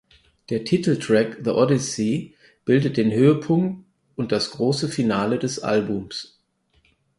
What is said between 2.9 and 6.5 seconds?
den Höhepunkt und das große Finale des Albums.